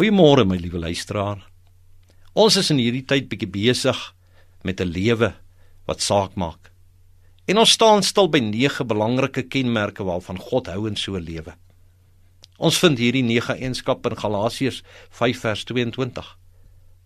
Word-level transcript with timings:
Goeiemôre 0.00 0.46
my 0.48 0.56
liewe 0.56 0.78
luisteraar. 0.80 1.42
Ons 2.32 2.54
is 2.56 2.70
in 2.72 2.78
hierdie 2.80 3.02
tyd 3.04 3.26
bietjie 3.28 3.50
besig 3.52 3.98
met 4.64 4.80
'n 4.80 4.88
lewe 4.88 5.34
wat 5.84 6.00
saak 6.00 6.36
maak. 6.40 6.72
En 7.44 7.58
ons 7.58 7.70
staan 7.70 8.02
stil 8.02 8.30
by 8.32 8.40
nege 8.40 8.84
belangrike 8.84 9.42
kenmerke 9.42 10.02
waarvan 10.02 10.40
God 10.40 10.72
hou 10.72 10.86
in 10.88 10.96
so 10.96 11.16
'n 11.16 11.24
lewe. 11.24 11.52
Ons 12.56 12.78
vind 12.78 12.98
hierdie 12.98 13.22
nege 13.22 13.52
eienskappe 13.52 14.08
in 14.08 14.16
Galasiërs 14.16 14.82
5 15.10 15.40
vers 15.40 15.64
22. 15.64 16.38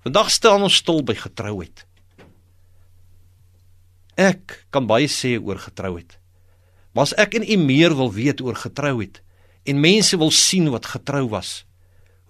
Vandag 0.04 0.30
staan 0.30 0.62
ons 0.62 0.76
stil 0.76 1.02
by 1.02 1.14
getrouheid. 1.14 1.86
Ek 4.14 4.66
kan 4.70 4.86
baie 4.86 5.08
sê 5.08 5.42
oor 5.42 5.58
getrouheid. 5.58 6.18
Maar 6.92 7.02
as 7.02 7.14
ek 7.14 7.34
en 7.34 7.42
u 7.42 7.56
meer 7.56 7.96
wil 7.96 8.12
weet 8.12 8.40
oor 8.40 8.54
getrouheid 8.54 9.20
en 9.64 9.80
mense 9.80 10.16
wil 10.16 10.30
sien 10.30 10.70
wat 10.70 10.86
getrou 10.86 11.28
was, 11.28 11.64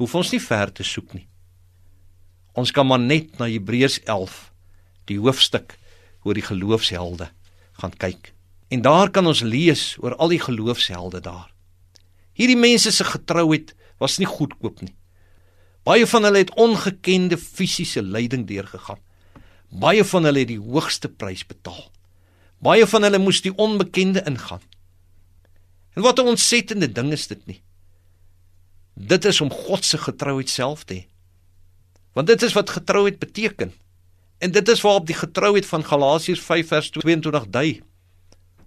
hoef 0.01 0.15
ons 0.15 0.33
nie 0.35 0.43
ver 0.43 0.73
te 0.73 0.85
soek 0.87 1.15
nie. 1.15 1.27
Ons 2.55 2.71
kan 2.71 2.87
maar 2.87 3.03
net 3.03 3.39
na 3.39 3.49
Hebreërs 3.51 4.01
11, 4.05 4.35
die 5.11 5.19
hoofstuk 5.19 5.77
oor 6.25 6.35
die 6.39 6.47
geloofshelde 6.47 7.31
gaan 7.81 7.97
kyk. 7.99 8.33
En 8.71 8.83
daar 8.83 9.11
kan 9.11 9.27
ons 9.27 9.43
lees 9.43 9.95
oor 10.03 10.17
al 10.17 10.33
die 10.35 10.43
geloofshelde 10.43 11.21
daar. 11.21 11.51
Hierdie 12.35 12.59
mense 12.59 12.91
se 12.91 13.05
getrouheid 13.07 13.75
was 14.03 14.19
nie 14.19 14.29
goedkoop 14.29 14.83
nie. 14.83 14.95
Baie 15.85 16.07
van 16.09 16.25
hulle 16.25 16.41
het 16.41 16.55
ongekende 16.59 17.37
fisiese 17.39 18.03
lyding 18.03 18.47
deurgegaan. 18.49 19.01
Baie 19.69 20.05
van 20.05 20.25
hulle 20.25 20.45
het 20.45 20.51
die 20.51 20.61
hoogste 20.61 21.11
prys 21.11 21.45
betaal. 21.47 21.91
Baie 22.65 22.87
van 22.89 23.05
hulle 23.05 23.21
moes 23.21 23.43
die 23.45 23.53
onbekende 23.53 24.23
ingaan. 24.27 24.63
En 25.95 26.03
wat 26.03 26.19
'n 26.19 26.33
ontsettende 26.35 26.93
ding 26.93 27.13
is 27.13 27.27
dit 27.27 27.47
nie? 27.47 27.61
Dit 28.95 29.25
is 29.25 29.41
om 29.41 29.51
God 29.51 29.85
se 29.85 29.99
getrouheid 29.99 30.49
self 30.49 30.85
te 30.85 30.95
hê. 30.95 31.07
Want 32.15 32.27
dit 32.31 32.43
is 32.43 32.55
wat 32.55 32.71
getrouheid 32.71 33.19
beteken. 33.19 33.73
En 34.39 34.51
dit 34.51 34.69
is 34.69 34.81
waarop 34.81 35.07
die 35.07 35.19
getrouheid 35.19 35.67
van 35.67 35.85
Galasiërs 35.85 36.41
5 36.41 36.69
vers 36.69 36.91
22 36.91 37.49
dui 37.51 37.83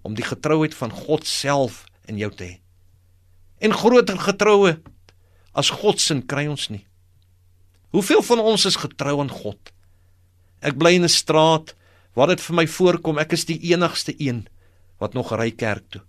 om 0.02 0.14
die 0.14 0.24
getrouheid 0.24 0.74
van 0.74 0.92
God 0.92 1.26
self 1.26 1.84
in 2.06 2.20
jou 2.20 2.30
te 2.34 2.44
hê. 2.44 2.54
En 3.58 3.74
groter 3.74 4.18
getroue 4.18 4.76
as 5.52 5.72
God 5.74 6.00
se 6.00 6.14
kry 6.26 6.46
ons 6.46 6.68
nie. 6.68 6.84
Hoeveel 7.90 8.22
van 8.22 8.40
ons 8.40 8.66
is 8.68 8.76
getrou 8.76 9.18
aan 9.20 9.32
God? 9.32 9.72
Ek 10.60 10.76
bly 10.78 10.94
in 10.98 11.04
'n 11.04 11.08
straat 11.08 11.74
waar 12.14 12.28
dit 12.28 12.40
vir 12.40 12.54
my 12.54 12.66
voorkom 12.66 13.18
ek 13.18 13.32
is 13.32 13.44
die 13.44 13.58
enigste 13.72 14.14
een 14.18 14.46
wat 14.98 15.14
nog 15.14 15.32
ry 15.32 15.50
kerk 15.50 15.84
toe. 15.90 16.02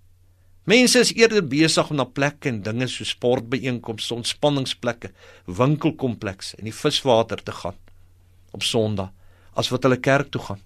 Mense 0.70 1.00
is 1.02 1.10
eerder 1.18 1.42
besig 1.42 1.88
om 1.90 1.98
na 1.98 2.06
plekke 2.06 2.50
en 2.52 2.60
dinge 2.62 2.86
so 2.92 3.08
sportbeeenkomste, 3.08 4.14
ontspanningsplekke, 4.14 5.10
winkelkomplekse 5.48 6.60
en 6.60 6.68
die 6.68 6.76
viswater 6.76 7.42
te 7.42 7.56
gaan 7.62 7.78
op 8.54 8.66
Sondag 8.66 9.10
as 9.58 9.72
wat 9.74 9.88
hulle 9.88 9.98
kerk 9.98 10.30
toe 10.34 10.42
gaan. 10.46 10.62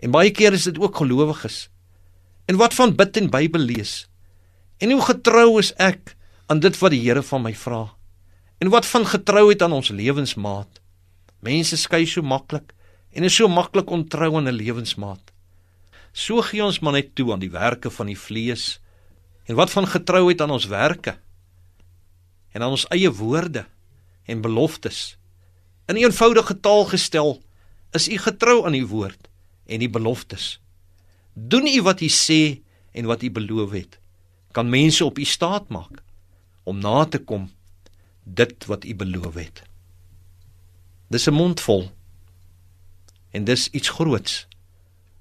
En 0.00 0.14
baie 0.14 0.30
keer 0.32 0.56
is 0.56 0.64
dit 0.68 0.78
ook 0.80 1.02
gelowiges. 1.02 1.66
En 2.48 2.56
wat 2.60 2.76
van 2.78 2.94
bid 2.96 3.20
en 3.20 3.28
Bybel 3.32 3.66
lees? 3.72 4.06
En 4.80 4.94
hoe 4.94 5.02
getrou 5.04 5.58
is 5.60 5.72
ek 5.76 6.14
aan 6.48 6.62
dit 6.64 6.80
wat 6.80 6.94
die 6.94 7.02
Here 7.04 7.24
van 7.24 7.44
my 7.44 7.52
vra? 7.56 7.82
En 8.62 8.72
wat 8.72 8.88
van 8.88 9.04
getrouheid 9.04 9.62
aan 9.62 9.76
ons 9.76 9.92
lewensmaat? 9.92 10.80
Mense 11.44 11.76
skei 11.76 12.06
so 12.08 12.24
maklik 12.24 12.72
en 13.12 13.28
is 13.28 13.36
so 13.36 13.52
maklik 13.52 13.92
ontrou 13.92 14.32
aan 14.36 14.48
'n 14.48 14.56
lewensmaat. 14.56 15.32
So 16.12 16.40
gee 16.40 16.64
ons 16.64 16.80
maar 16.80 16.92
net 16.92 17.14
toe 17.14 17.32
aan 17.32 17.44
die 17.44 17.52
werke 17.52 17.90
van 17.90 18.06
die 18.06 18.18
vlees 18.18 18.78
En 19.46 19.54
wat 19.54 19.70
van 19.70 19.86
getrouheid 19.86 20.40
aan 20.40 20.50
ons 20.50 20.66
werke? 20.66 21.18
En 22.50 22.62
aan 22.62 22.74
ons 22.74 22.86
eie 22.90 23.12
woorde 23.12 23.66
en 24.24 24.40
beloftes? 24.40 25.18
In 25.86 25.96
eenvoudige 25.96 26.60
taal 26.60 26.84
gestel, 26.84 27.42
is 27.90 28.08
u 28.08 28.18
getrou 28.18 28.64
aan 28.66 28.74
u 28.74 28.86
woord 28.86 29.28
en 29.66 29.78
die 29.78 29.90
beloftes? 29.90 30.60
Doen 31.32 31.66
u 31.66 31.82
wat 31.82 32.00
u 32.00 32.08
sê 32.10 32.58
en 32.90 33.06
wat 33.06 33.22
u 33.22 33.30
beloof 33.30 33.70
het? 33.70 33.98
Kan 34.50 34.68
mense 34.68 35.04
op 35.04 35.18
u 35.18 35.24
staat 35.24 35.68
maak 35.68 36.02
om 36.64 36.78
na 36.78 37.04
te 37.04 37.18
kom 37.18 37.50
dit 38.24 38.66
wat 38.66 38.84
u 38.84 38.94
beloof 38.94 39.34
het? 39.34 39.62
Dis 41.08 41.26
'n 41.26 41.34
mond 41.34 41.60
vol. 41.60 41.90
En 43.30 43.44
dis 43.44 43.68
iets 43.70 43.88
groots. 43.88 44.48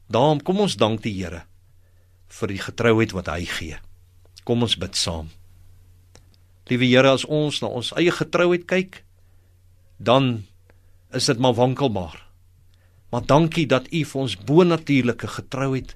Daarom 0.07 0.41
kom 0.41 0.59
ons 0.59 0.75
dank 0.75 1.01
die 1.01 1.23
Here 1.23 1.45
vir 2.27 2.47
die 2.47 2.59
getrouheid 2.59 3.11
wat 3.11 3.27
hy 3.27 3.45
gee. 3.45 3.77
Kom 4.45 4.61
ons 4.61 4.77
bid 4.77 4.93
saam. 4.93 5.31
Liewe 6.69 6.85
Here, 6.85 7.09
as 7.09 7.25
ons 7.25 7.61
na 7.61 7.69
ons 7.69 7.91
eie 7.97 8.13
getrouheid 8.13 8.67
kyk, 8.69 9.01
dan 9.97 10.45
is 11.13 11.25
dit 11.29 11.41
maar 11.41 11.55
wankelbaar. 11.57 12.19
Maar 13.09 13.25
dankie 13.25 13.65
dat 13.69 13.89
U 13.89 14.01
vir 14.05 14.21
ons 14.21 14.37
bonatuurlike 14.37 15.29
getrouheid 15.37 15.95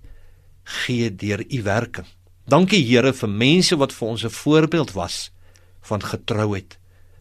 gee 0.82 1.10
deur 1.10 1.44
U 1.46 1.62
werking. 1.66 2.10
Dankie 2.50 2.82
Here 2.86 3.14
vir 3.14 3.30
mense 3.30 3.78
wat 3.78 3.94
vir 3.94 4.08
ons 4.08 4.26
'n 4.26 4.34
voorbeeld 4.34 4.92
was 4.98 5.32
van 5.82 6.02
getrouheid. 6.02 6.78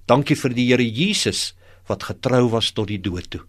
Dankie 0.06 0.36
vir 0.36 0.54
die 0.54 0.68
Here 0.72 0.84
Jesus 0.84 1.54
wat 1.88 2.08
getrou 2.08 2.48
was 2.48 2.72
tot 2.72 2.88
die 2.88 3.00
dood 3.00 3.30
toe. 3.30 3.44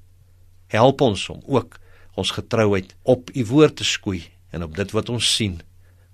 Help 0.67 1.01
ons 1.01 1.29
om 1.29 1.41
ook 1.47 1.79
ons 2.16 2.31
getrouheid 2.31 2.96
op 3.03 3.29
U 3.35 3.46
woord 3.46 3.75
te 3.75 3.84
skoei 3.84 4.28
en 4.51 4.63
op 4.63 4.75
dit 4.75 4.91
wat 4.91 5.09
ons 5.09 5.35
sien 5.35 5.61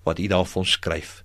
wat 0.03 0.19
U 0.19 0.27
daar 0.27 0.45
vir 0.45 0.59
ons 0.59 0.71
skryf 0.71 1.24